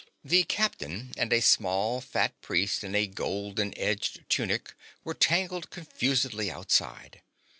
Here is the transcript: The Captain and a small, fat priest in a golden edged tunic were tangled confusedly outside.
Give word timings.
The 0.23 0.45
Captain 0.45 1.11
and 1.15 1.31
a 1.31 1.41
small, 1.43 2.01
fat 2.01 2.33
priest 2.41 2.83
in 2.83 2.95
a 2.95 3.05
golden 3.05 3.71
edged 3.77 4.27
tunic 4.29 4.73
were 5.03 5.13
tangled 5.13 5.69
confusedly 5.69 6.49
outside. 6.49 7.21